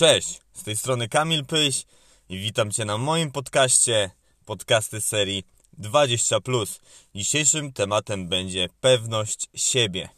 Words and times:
Cześć, 0.00 0.40
z 0.52 0.62
tej 0.62 0.76
strony 0.76 1.08
Kamil 1.08 1.44
Pyś 1.44 1.84
i 2.28 2.38
witam 2.38 2.70
Cię 2.70 2.84
na 2.84 2.98
moim 2.98 3.30
podcaście, 3.30 4.10
podcasty 4.44 5.00
serii 5.00 5.44
20+. 5.80 6.80
Dzisiejszym 7.14 7.72
tematem 7.72 8.28
będzie 8.28 8.68
pewność 8.80 9.46
siebie. 9.54 10.08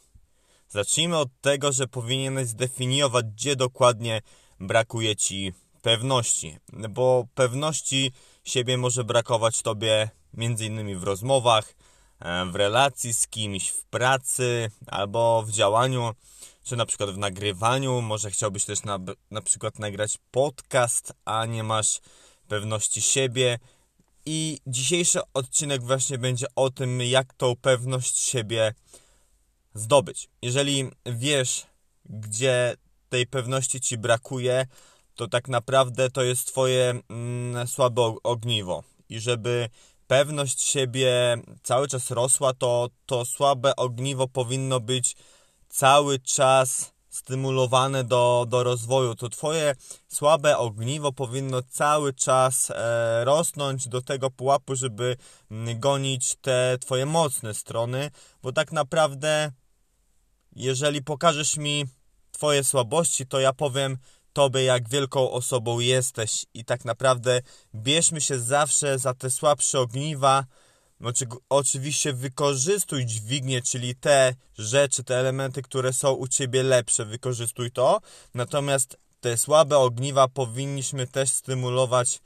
Zacznijmy 0.69 1.19
od 1.19 1.29
tego, 1.41 1.73
że 1.73 1.87
powinieneś 1.87 2.49
zdefiniować, 2.49 3.27
gdzie 3.27 3.57
dokładnie 3.57 4.23
brakuje 4.61 5.16
Ci 5.16 5.53
pewności, 5.83 6.59
bo 6.91 7.27
pewności 7.35 8.12
siebie 8.45 8.79
może 8.79 9.05
brakować 9.05 9.62
Tobie 9.62 10.11
m.in. 10.39 10.99
w 10.99 11.03
rozmowach, 11.03 11.75
e, 12.21 12.46
w 12.46 12.55
relacji 12.55 13.14
z 13.14 13.27
kimś, 13.27 13.69
w 13.69 13.85
pracy 13.85 14.71
albo 14.87 15.43
w 15.43 15.51
działaniu 15.51 16.14
czy 16.63 16.77
na 16.77 16.87
przykład 16.87 17.11
w 17.11 17.19
nagrywaniu, 17.19 18.01
może 18.01 18.31
chciałbyś 18.31 18.65
też 18.65 18.83
na, 18.83 18.99
na 19.31 19.43
przykład 19.43 19.79
nagrać 19.79 20.19
podcast, 20.31 21.12
a 21.25 21.47
nie 21.47 21.65
masz 21.65 22.01
pewności 22.48 23.03
siebie. 23.03 23.59
I 24.27 24.59
dzisiejszy 24.67 25.20
odcinek 25.34 25.83
właśnie 25.83 26.19
będzie 26.19 26.47
o 26.56 26.70
tym, 26.70 27.01
jak 27.01 27.34
tą 27.34 27.56
pewność 27.56 28.19
siebie 28.19 28.75
zdobyć. 29.75 30.29
Jeżeli 30.43 30.91
wiesz, 31.06 31.67
gdzie 32.05 32.77
tej 33.09 33.27
pewności 33.27 33.81
ci 33.81 33.98
brakuje, 33.98 34.67
to 35.15 35.29
tak 35.29 35.48
naprawdę 35.48 36.11
to 36.11 36.23
jest 36.23 36.47
twoje 36.47 37.01
mm, 37.09 37.67
słabe 37.67 38.15
ogniwo. 38.23 38.83
I 39.09 39.20
żeby 39.20 39.69
pewność 40.06 40.62
siebie 40.62 41.37
cały 41.62 41.89
czas 41.89 42.11
rosła, 42.11 42.55
to 42.55 42.89
to 43.06 43.25
słabe 43.25 43.77
ogniwo 43.77 44.29
powinno 44.29 44.81
być 44.81 45.17
cały 45.73 46.19
czas 46.19 46.93
stymulowane 47.09 48.05
do, 48.05 48.47
do 48.49 48.62
rozwoju. 48.62 49.15
To 49.15 49.29
Twoje 49.29 49.75
słabe 50.09 50.59
ogniwo 50.59 51.12
powinno 51.12 51.62
cały 51.62 52.12
czas 52.12 52.70
e, 52.70 53.25
rosnąć 53.25 53.89
do 53.89 54.03
tego 54.03 54.31
pułapu, 54.31 54.77
żeby 54.77 55.17
gonić 55.77 56.37
te 56.41 56.79
Twoje 56.81 57.06
mocne 57.06 57.55
strony, 57.55 58.11
bo 58.42 58.53
tak 58.53 58.73
naprawdę, 58.73 59.53
jeżeli 60.56 61.03
pokażesz 61.03 61.56
mi 61.56 61.84
Twoje 62.31 62.64
słabości, 62.64 63.27
to 63.27 63.41
ja 63.41 63.53
powiem 63.53 63.98
Tobie, 64.33 64.64
jak 64.64 64.89
wielką 64.89 65.31
osobą 65.31 65.81
jesteś, 65.81 66.47
i 66.55 66.64
tak 66.64 66.84
naprawdę 66.84 67.41
bierzmy 67.75 68.20
się 68.20 68.39
zawsze 68.39 68.98
za 68.98 69.14
te 69.14 69.31
słabsze 69.31 69.81
ogniwa 69.81 70.45
znaczy, 71.03 71.27
oczywiście 71.48 72.12
wykorzystuj 72.12 73.06
dźwignię, 73.06 73.62
czyli 73.62 73.95
te 73.95 74.34
rzeczy, 74.58 75.05
te 75.05 75.17
elementy, 75.17 75.62
które 75.62 75.92
są 75.92 76.12
u 76.12 76.28
Ciebie 76.28 76.62
lepsze, 76.62 77.05
wykorzystuj 77.05 77.70
to. 77.70 78.00
Natomiast 78.34 78.97
te 79.20 79.36
słabe 79.36 79.78
ogniwa 79.78 80.28
powinniśmy 80.28 81.06
też 81.06 81.30
stymulować. 81.30 82.20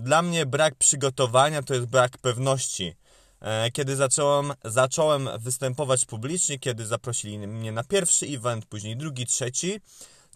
Dla 0.00 0.22
mnie 0.22 0.46
brak 0.46 0.74
przygotowania 0.74 1.62
to 1.62 1.74
jest 1.74 1.86
brak 1.86 2.18
pewności. 2.18 2.96
E, 3.40 3.70
kiedy 3.70 3.96
zacząłem, 3.96 4.52
zacząłem 4.64 5.28
występować 5.38 6.04
publicznie, 6.04 6.58
kiedy 6.58 6.86
zaprosili 6.86 7.38
mnie 7.38 7.72
na 7.72 7.84
pierwszy 7.84 8.26
event, 8.26 8.66
później 8.66 8.96
drugi, 8.96 9.26
trzeci, 9.26 9.80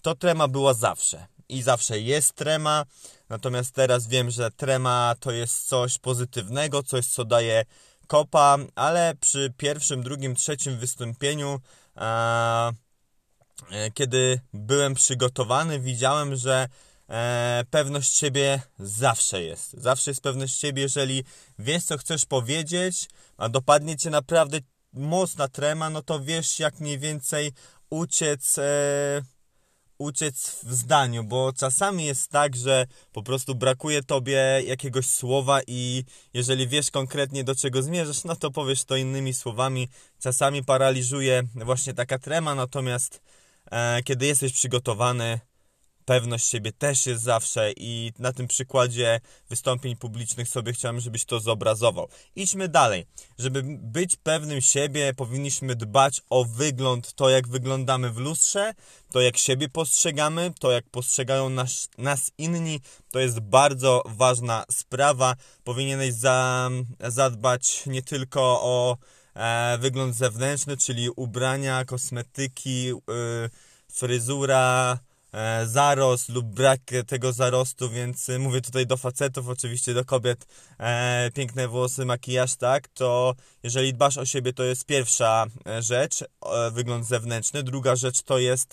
to 0.03 0.15
trema 0.15 0.49
była 0.49 0.75
zawsze. 0.75 1.27
I 1.49 1.63
zawsze 1.63 2.01
jest 2.01 2.33
trema. 2.33 2.85
Natomiast 3.29 3.75
teraz 3.75 4.07
wiem, 4.07 4.31
że 4.31 4.51
trema 4.51 5.15
to 5.21 5.31
jest 5.33 5.69
coś 5.69 5.99
pozytywnego, 5.99 6.83
coś 6.83 7.07
co 7.07 7.25
daje 7.25 7.65
kopa, 8.07 8.59
ale 8.75 9.15
przy 9.21 9.53
pierwszym, 9.57 10.03
drugim, 10.03 10.35
trzecim 10.35 10.79
wystąpieniu, 10.79 11.61
e, 11.97 12.73
kiedy 13.95 14.41
byłem 14.53 14.95
przygotowany, 14.95 15.81
widziałem, 15.81 16.37
że 16.37 16.69
e, 17.09 17.65
pewność 17.71 18.17
siebie 18.17 18.63
zawsze 18.79 19.43
jest. 19.43 19.73
Zawsze 19.73 20.11
jest 20.11 20.23
pewność 20.23 20.61
siebie, 20.61 20.83
jeżeli 20.83 21.25
wiesz, 21.59 21.85
co 21.85 21.99
chcesz 21.99 22.27
powiedzieć, 22.27 23.09
a 23.37 23.49
dopadnie 23.49 23.97
cię 23.97 24.11
naprawdę 24.11 24.59
mocna 24.93 25.49
trema, 25.49 25.91
no 25.91 26.03
to 26.03 26.21
wiesz, 26.21 26.59
jak 26.59 26.81
mniej 26.81 26.99
więcej 26.99 27.53
uciec. 27.91 28.59
E, 28.59 29.36
uciec 29.99 30.61
w 30.63 30.75
zdaniu, 30.75 31.25
bo 31.25 31.53
czasami 31.53 32.05
jest 32.05 32.31
tak, 32.31 32.57
że 32.57 32.87
po 33.13 33.23
prostu 33.23 33.55
brakuje 33.55 34.03
tobie 34.03 34.63
jakiegoś 34.67 35.07
słowa 35.07 35.61
i 35.67 36.05
jeżeli 36.35 36.69
wiesz 36.69 36.91
konkretnie 36.91 37.45
do 37.45 37.55
czego 37.55 37.83
zmierzasz, 37.83 38.25
no 38.25 38.37
to 38.37 38.51
powiesz 38.51 38.85
to 38.85 38.97
innymi 38.97 39.35
słowami. 39.35 39.89
Czasami 40.21 40.65
paraliżuje 40.65 41.43
właśnie 41.55 41.95
taka 41.95 42.19
trema, 42.19 42.55
natomiast 42.55 43.21
e, 43.71 44.03
kiedy 44.03 44.27
jesteś 44.27 44.53
przygotowany, 44.53 45.41
pewność 46.07 46.49
siebie 46.49 46.73
też 46.73 47.07
jest 47.07 47.23
zawsze 47.23 47.73
i 47.77 48.13
na 48.19 48.33
tym 48.33 48.47
przykładzie 48.47 49.21
wystąpień 49.49 49.97
publicznych 49.97 50.49
sobie 50.49 50.73
chciałem, 50.73 51.01
żebyś 51.01 51.25
to 51.25 51.41
zobrazował. 51.41 52.09
Idźmy 52.37 52.69
dalej. 52.69 53.07
Żeby 53.39 53.63
być 53.67 54.17
pewnym 54.17 54.61
siebie, 54.61 55.15
powinniśmy 55.17 55.75
dbać 55.75 56.23
o 56.31 56.45
wygląd, 56.45 57.13
to 57.13 57.31
jak 57.31 57.49
wyglądamy 57.49 58.11
w 58.11 58.17
lustrze, 58.17 58.75
to 59.13 59.21
jak 59.21 59.37
siebie 59.37 59.69
postrzegamy, 59.69 60.53
to 60.61 60.71
jak 60.71 60.85
postrzegają 60.91 61.49
nas, 61.49 61.89
nas 61.99 62.31
inni, 62.39 62.81
to 63.11 63.19
jest 63.19 63.41
bardzo 63.41 64.03
ważna 64.05 64.65
sprawa. 64.71 65.35
Powinieneś 65.65 66.15
za, 66.15 66.71
zadbać 67.01 67.87
nie 67.87 68.03
tylko 68.03 68.41
o 68.63 68.97
e, 69.35 69.79
wygląd 69.79 70.17
zewnętrzny, 70.17 70.77
czyli 70.77 71.11
ubrania, 71.11 71.85
kosmetyki, 71.85 72.91
y, 72.91 73.51
fryzura, 73.93 74.99
zarost 75.67 76.29
lub 76.29 76.47
brak 76.47 76.81
tego 77.07 77.33
zarostu, 77.33 77.91
więc 77.91 78.29
e, 78.29 78.39
mówię 78.39 78.61
tutaj 78.61 78.87
do 78.87 78.97
facetów, 78.97 79.49
oczywiście 79.49 79.95
do 79.95 80.05
kobiet, 80.05 80.47
e, 80.79 81.31
piękne 81.35 81.69
włosy, 81.69 82.05
makijaż, 82.05 82.57
tak, 82.57 82.89
to 82.89 83.35
jeżeli 83.63 83.95
dbasz 83.95 84.19
o 84.19 84.27
siebie, 84.27 84.53
to 84.53 84.65
jest 84.65 84.85
pierwsza 84.85 85.47
e, 85.67 85.83
rzecz, 85.83 86.23
e, 86.23 86.71
wygląd 86.71 87.07
zewnętrzny, 87.07 87.63
druga 87.63 87.97
rzecz 87.97 88.23
to 88.23 88.39
jest 88.39 88.73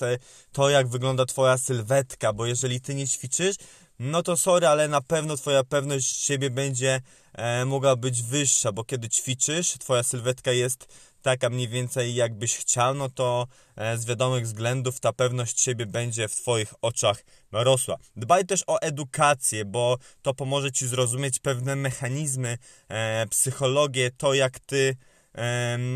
to, 0.52 0.70
jak 0.70 0.88
wygląda 0.88 1.26
twoja 1.26 1.58
sylwetka, 1.58 2.34
bo 2.34 2.46
jeżeli 2.46 2.82
ty 2.82 2.96
nie 2.96 3.08
ćwiczysz, 3.08 3.56
no 4.00 4.24
to 4.24 4.38
sorry, 4.38 4.68
ale 4.68 4.88
na 4.88 5.02
pewno 5.02 5.38
twoja 5.38 5.64
pewność 5.64 6.24
siebie 6.24 6.50
będzie 6.50 7.02
e, 7.34 7.66
mogła 7.66 7.96
być 7.96 8.24
wyższa, 8.24 8.72
bo 8.72 8.84
kiedy 8.84 9.10
ćwiczysz, 9.10 9.68
twoja 9.68 10.04
sylwetka 10.04 10.52
jest 10.52 10.88
taka 11.24 11.50
mniej 11.50 11.68
więcej 11.68 12.16
jakbyś 12.16 12.58
chciał, 12.58 12.94
no 12.94 13.10
to 13.10 13.48
e, 13.76 13.98
z 13.98 14.06
wiadomych 14.06 14.44
względów 14.44 15.00
ta 15.00 15.14
pewność 15.14 15.62
siebie 15.62 15.86
będzie 15.86 16.28
w 16.28 16.36
Twoich 16.36 16.74
oczach 16.82 17.24
rosła. 17.52 17.98
Dbaj 18.16 18.46
też 18.46 18.64
o 18.68 18.82
edukację, 18.82 19.66
bo 19.66 19.98
to 20.22 20.34
pomoże 20.34 20.72
Ci 20.72 20.88
zrozumieć 20.88 21.40
pewne 21.40 21.76
mechanizmy, 21.76 22.58
e, 22.90 23.28
psychologię, 23.28 24.12
to 24.18 24.34
jak 24.34 24.60
Ty 24.60 24.96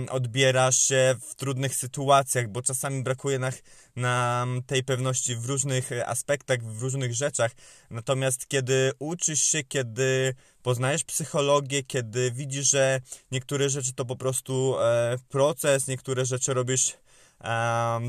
odbierasz 0.09 0.80
się 0.80 1.16
w 1.22 1.36
trudnych 1.36 1.75
sytuacjach, 1.75 2.48
bo 2.48 2.62
czasami 2.62 3.03
brakuje 3.03 3.40
nam, 3.40 3.52
nam 3.96 4.62
tej 4.68 4.84
pewności 4.84 5.36
w 5.36 5.46
różnych 5.46 5.90
aspektach, 6.06 6.64
w 6.64 6.81
różnych 6.81 7.14
rzeczach. 7.14 7.52
Natomiast 7.90 8.48
kiedy 8.48 8.92
uczysz 9.00 9.42
się, 9.42 9.64
kiedy 9.64 10.36
poznajesz 10.64 11.03
psychologię, 11.03 11.84
kiedy 11.84 12.31
widzisz, 12.31 12.70
że 12.70 13.02
niektóre 13.31 13.70
rzeczy 13.70 13.94
to 13.94 14.06
po 14.06 14.16
prostu 14.16 14.75
e, 14.80 15.18
proces, 15.30 15.88
niektóre 15.88 16.25
rzeczy 16.25 16.54
robisz 16.54 16.94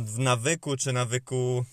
w 0.04 0.18
nawyku, 0.18 0.76
czy 0.76 0.92
nawyku 0.92 1.64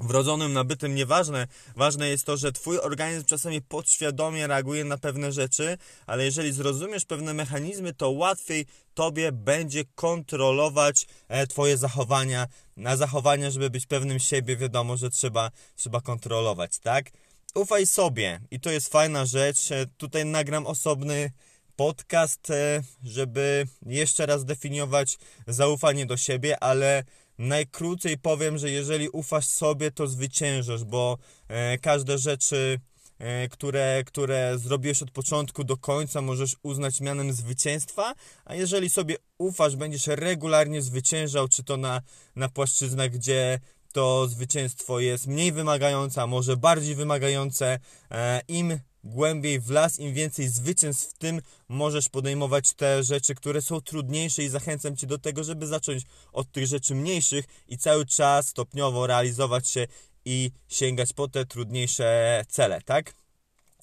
wrodzonym, 0.00 0.52
nabytym, 0.52 0.94
nieważne. 0.94 1.46
Ważne 1.76 2.08
jest 2.08 2.24
to, 2.24 2.36
że 2.36 2.52
Twój 2.52 2.78
organizm 2.78 3.24
czasami 3.24 3.62
podświadomie 3.62 4.46
reaguje 4.46 4.84
na 4.84 4.98
pewne 4.98 5.32
rzeczy, 5.32 5.78
ale 6.06 6.24
jeżeli 6.24 6.52
zrozumiesz 6.52 7.04
pewne 7.04 7.34
mechanizmy, 7.34 7.94
to 7.94 8.10
łatwiej 8.10 8.66
Tobie 8.94 9.32
będzie 9.32 9.84
kontrolować 9.94 11.06
e, 11.28 11.46
Twoje 11.46 11.76
zachowania. 11.76 12.46
Na 12.76 12.96
zachowania, 12.96 13.50
żeby 13.50 13.70
być 13.70 13.86
pewnym 13.86 14.18
siebie, 14.18 14.56
wiadomo, 14.56 14.96
że 14.96 15.10
trzeba, 15.10 15.50
trzeba 15.76 16.00
kontrolować, 16.00 16.78
tak? 16.78 17.10
Ufaj 17.54 17.86
sobie 17.86 18.40
i 18.50 18.60
to 18.60 18.70
jest 18.70 18.88
fajna 18.92 19.26
rzecz. 19.26 19.72
E, 19.72 19.86
tutaj 19.96 20.24
nagram 20.24 20.66
osobny 20.66 21.32
podcast, 21.76 22.50
e, 22.50 22.82
żeby 23.04 23.66
jeszcze 23.86 24.26
raz 24.26 24.44
definiować 24.44 25.18
zaufanie 25.46 26.06
do 26.06 26.16
siebie, 26.16 26.62
ale 26.62 27.04
najkrócej 27.38 28.18
powiem, 28.18 28.58
że 28.58 28.70
jeżeli 28.70 29.08
ufasz 29.08 29.46
sobie, 29.46 29.90
to 29.90 30.06
zwyciężasz, 30.06 30.84
bo 30.84 31.18
e, 31.48 31.78
każde 31.78 32.18
rzeczy, 32.18 32.80
e, 33.18 33.48
które, 33.48 34.02
które 34.06 34.58
zrobiłeś 34.58 35.02
od 35.02 35.10
początku 35.10 35.64
do 35.64 35.76
końca, 35.76 36.20
możesz 36.20 36.56
uznać 36.62 37.00
mianem 37.00 37.32
zwycięstwa, 37.32 38.14
a 38.44 38.54
jeżeli 38.54 38.90
sobie 38.90 39.16
ufasz, 39.38 39.76
będziesz 39.76 40.06
regularnie 40.06 40.82
zwyciężał, 40.82 41.48
czy 41.48 41.64
to 41.64 41.76
na, 41.76 42.02
na 42.36 42.48
płaszczyznach, 42.48 43.10
gdzie 43.10 43.60
to 43.92 44.28
zwycięstwo 44.28 45.00
jest 45.00 45.26
mniej 45.26 45.52
wymagające, 45.52 46.22
a 46.22 46.26
może 46.26 46.56
bardziej 46.56 46.94
wymagające, 46.94 47.78
e, 48.10 48.40
im 48.48 48.78
głębiej 49.04 49.60
w 49.60 49.70
las, 49.70 49.98
im 49.98 50.14
więcej 50.14 50.48
zwycięstw 50.48 51.10
w 51.10 51.18
tym 51.18 51.42
możesz 51.68 52.08
podejmować 52.08 52.72
te 52.72 53.04
rzeczy, 53.04 53.34
które 53.34 53.62
są 53.62 53.80
trudniejsze 53.80 54.42
i 54.42 54.48
zachęcam 54.48 54.96
Cię 54.96 55.06
do 55.06 55.18
tego, 55.18 55.44
żeby 55.44 55.66
zacząć 55.66 56.02
od 56.32 56.52
tych 56.52 56.66
rzeczy 56.66 56.94
mniejszych 56.94 57.44
i 57.68 57.78
cały 57.78 58.06
czas 58.06 58.48
stopniowo 58.48 59.06
realizować 59.06 59.68
się 59.68 59.86
i 60.24 60.50
sięgać 60.68 61.12
po 61.12 61.28
te 61.28 61.46
trudniejsze 61.46 62.44
cele, 62.48 62.82
tak? 62.82 63.14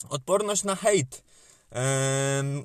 Odporność 0.10 0.64
na 0.64 0.76
hejt 0.76 1.24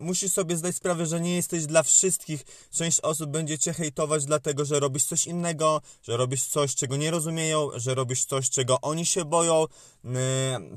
musisz 0.00 0.32
sobie 0.32 0.56
zdać 0.56 0.76
sprawę, 0.76 1.06
że 1.06 1.20
nie 1.20 1.36
jesteś 1.36 1.66
dla 1.66 1.82
wszystkich. 1.82 2.44
Część 2.70 3.00
osób 3.00 3.30
będzie 3.30 3.58
cię 3.58 3.72
hejtować 3.72 4.24
dlatego, 4.24 4.64
że 4.64 4.80
robisz 4.80 5.04
coś 5.04 5.26
innego, 5.26 5.80
że 6.02 6.16
robisz 6.16 6.42
coś, 6.42 6.74
czego 6.74 6.96
nie 6.96 7.10
rozumieją, 7.10 7.70
że 7.76 7.94
robisz 7.94 8.24
coś, 8.24 8.50
czego 8.50 8.80
oni 8.80 9.06
się 9.06 9.24
boją, 9.24 9.66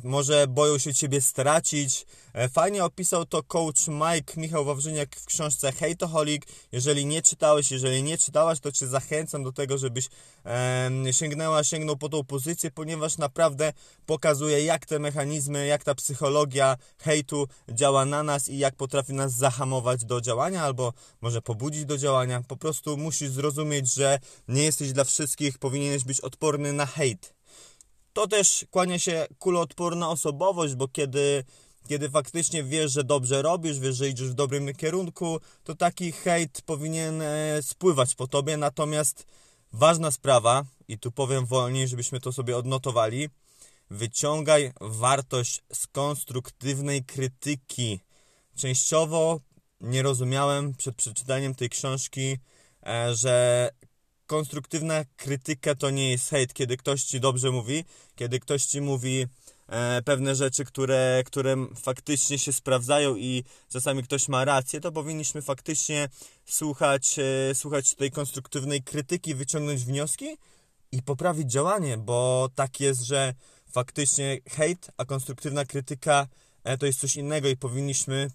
może 0.03 0.47
boją 0.47 0.77
się 0.77 0.94
ciebie 0.94 1.21
stracić. 1.21 2.06
E, 2.33 2.50
fajnie 2.50 2.85
opisał 2.85 3.25
to 3.25 3.44
coach 3.44 3.88
Mike 3.88 4.33
Michał 4.38 4.65
Wawrzyniak 4.65 5.15
w 5.15 5.25
książce 5.25 5.71
Hejtoholic. 5.71 6.44
Jeżeli 6.71 7.06
nie 7.06 7.21
czytałeś, 7.21 7.71
jeżeli 7.71 8.03
nie 8.03 8.18
czytałaś, 8.18 8.59
to 8.59 8.71
cię 8.71 8.88
zachęcam 8.88 9.44
do 9.44 9.51
tego, 9.51 9.77
żebyś 9.77 10.09
sięgnęła, 11.12 11.63
sięgnął 11.63 11.97
po 11.97 12.09
tą 12.09 12.24
pozycję, 12.24 12.71
ponieważ 12.71 13.18
naprawdę 13.18 13.74
pokazuje, 14.06 14.65
jak 14.65 14.85
te 14.85 15.00
mechanizmy, 15.00 15.68
jak 15.68 15.83
ta 15.83 15.95
psychologia 15.95 16.77
hejtu 16.97 17.47
działa 17.69 18.06
na 18.06 18.24
nas 18.24 18.50
i 18.50 18.57
jak 18.57 18.75
potrafi 18.75 19.13
nas 19.13 19.33
zahamować 19.33 20.06
do 20.06 20.21
działania, 20.21 20.63
albo 20.63 20.94
może 21.21 21.41
pobudzić 21.41 21.85
do 21.85 21.97
działania. 21.97 22.44
Po 22.47 22.57
prostu 22.57 22.97
musisz 22.97 23.29
zrozumieć, 23.29 23.94
że 23.94 24.19
nie 24.47 24.63
jesteś 24.63 24.94
dla 24.94 25.03
wszystkich, 25.03 25.57
powinieneś 25.57 26.03
być 26.03 26.21
odporny 26.21 26.74
na 26.74 26.85
hejt. 26.85 27.37
To 28.18 28.28
też 28.28 28.66
kłania 28.72 29.00
się 29.00 29.28
kuloodporna 29.40 30.10
osobowość, 30.10 30.75
bo 30.75 30.88
kiedy 30.88 31.44
kiedy 31.88 32.10
faktycznie 32.10 32.64
wiesz, 32.64 32.92
że 32.92 33.04
dobrze 33.04 33.42
robisz, 33.42 33.80
wiesz, 33.80 33.96
że 33.96 34.10
idziesz 34.10 34.30
w 34.30 34.34
dobrym 34.34 34.74
kierunku, 34.74 35.40
to 35.64 35.75
taki 35.75 36.12
hejt 36.12 36.62
powinien 36.62 37.22
e, 37.22 37.62
spływać 37.62 38.16
po 38.16 38.28
tobie. 38.28 38.58
Natomiast 38.58 39.25
ważna 39.74 40.12
sprawa, 40.12 40.66
i 40.88 41.00
tu 41.00 41.12
powiem 41.12 41.46
wolniej, 41.46 41.88
żebyśmy 41.88 42.19
to 42.19 42.31
sobie 42.31 42.58
odnotowali, 42.58 43.30
wyciągaj 43.90 44.74
wartość 44.81 45.63
z 45.74 45.88
konstruktywnej 45.88 47.04
krytyki. 47.04 48.00
Częściowo 48.56 49.40
nie 49.81 50.02
rozumiałem 50.02 50.75
przed 50.75 50.96
przeczytaniem 50.96 51.56
tej 51.56 51.70
książki, 51.70 52.38
e, 52.86 53.16
że 53.16 53.70
konstruktywna 54.27 55.06
krytyka 55.18 55.75
to 55.75 55.89
nie 55.89 56.12
jest 56.12 56.29
hejt, 56.29 56.53
kiedy 56.53 56.77
ktoś 56.77 57.03
ci 57.03 57.19
dobrze 57.19 57.51
mówi, 57.51 57.83
kiedy 58.15 58.39
ktoś 58.39 58.65
ci 58.65 58.81
mówi 58.81 59.25
e, 59.68 60.01
pewne 60.01 60.35
rzeczy, 60.35 60.65
które, 60.65 61.24
które 61.25 61.56
faktycznie 61.75 62.39
się 62.39 62.53
sprawdzają 62.53 63.15
i 63.15 63.44
czasami 63.69 64.03
ktoś 64.03 64.27
ma 64.27 64.45
rację, 64.45 64.81
to 64.81 64.91
powinniśmy 64.91 65.41
faktycznie 65.41 66.09
słuchać, 66.45 67.19
e, 67.19 67.56
słuchać 67.56 67.95
tej 67.95 68.12
konstruktywnej 68.12 68.83
krytyki, 68.83 69.35
wyciągnąć 69.35 69.85
wnioski 69.85 70.38
i 70.91 71.01
poprawić 71.01 71.51
działanie, 71.51 71.97
bo 71.97 72.50
tak 72.56 72.79
jest, 72.79 73.01
że 73.01 73.33
faktycznie 73.71 74.38
hejt, 74.50 74.91
a 74.97 75.06
konstruktywna 75.06 75.65
krytyka 75.65 76.27
to 76.79 76.85
jest 76.85 77.00
coś 77.00 77.15
innego 77.15 77.50
i 77.50 77.57
powinniśmy 77.57 78.29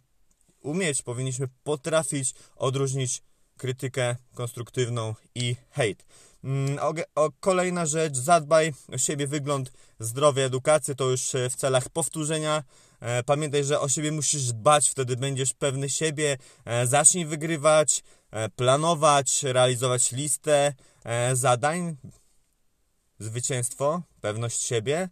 umieć, 0.62 1.02
powinniśmy 1.02 1.48
potrafić 1.64 2.34
odróżnić 2.56 3.22
krytykę 3.62 4.16
konstruktywną 4.34 5.14
i 5.34 5.56
hejt. 5.70 6.04
Mm, 6.44 6.78
o, 7.14 7.30
kolejna 7.40 7.86
rzecz, 7.86 8.16
zadbaj 8.16 8.72
o 8.94 8.98
siebie, 8.98 9.26
wygląd, 9.26 9.72
zdrowie, 10.00 10.44
edukację, 10.44 10.94
to 10.94 11.10
już 11.10 11.34
e, 11.34 11.50
w 11.50 11.56
celach 11.56 11.88
powtórzenia. 11.88 12.62
E, 13.00 13.22
pamiętaj, 13.22 13.64
że 13.64 13.80
o 13.80 13.88
siebie 13.88 14.12
musisz 14.12 14.42
dbać, 14.42 14.90
wtedy 14.90 15.16
będziesz 15.16 15.54
pewny 15.54 15.88
siebie. 15.88 16.38
E, 16.64 16.86
zacznij 16.86 17.26
wygrywać, 17.26 18.02
planować, 18.56 19.42
realizować 19.42 20.12
listę 20.12 20.74
zadań, 21.32 21.96
zwycięstwo, 23.18 24.02
pewność 24.20 24.62
siebie, 24.62 25.08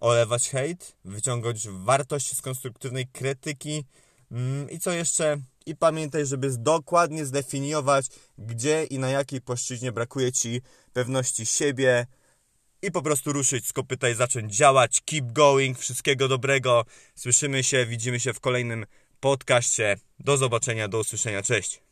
olewać 0.00 0.48
hejt, 0.50 0.96
wyciągać 1.04 1.68
wartość 1.68 2.36
z 2.36 2.42
konstruktywnej 2.42 3.06
krytyki, 3.06 3.84
Mm, 4.30 4.70
I 4.70 4.78
co 4.78 4.90
jeszcze? 4.90 5.36
I 5.68 5.76
pamiętaj, 5.76 6.26
żeby 6.26 6.50
dokładnie 6.58 7.26
zdefiniować, 7.26 8.06
gdzie 8.38 8.84
i 8.84 8.98
na 8.98 9.10
jakiej 9.10 9.40
płaszczyźnie 9.40 9.92
brakuje 9.92 10.32
Ci 10.32 10.60
pewności 10.92 11.46
siebie 11.46 12.06
i 12.82 12.90
po 12.90 13.02
prostu 13.02 13.32
ruszyć 13.32 13.66
z 13.66 13.72
kopyta 13.72 14.08
i 14.08 14.14
zacząć 14.14 14.56
działać. 14.56 15.00
Keep 15.00 15.32
going, 15.32 15.78
wszystkiego 15.78 16.28
dobrego. 16.28 16.84
Słyszymy 17.14 17.64
się, 17.64 17.86
widzimy 17.86 18.20
się 18.20 18.32
w 18.32 18.40
kolejnym 18.40 18.86
podcaście. 19.20 19.96
Do 20.18 20.36
zobaczenia, 20.36 20.88
do 20.88 20.98
usłyszenia, 20.98 21.42
cześć. 21.42 21.87